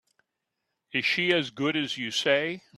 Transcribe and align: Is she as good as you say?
Is 0.95 1.05
she 1.05 1.31
as 1.31 1.51
good 1.51 1.75
as 1.77 1.95
you 1.95 2.09
say? 2.09 2.63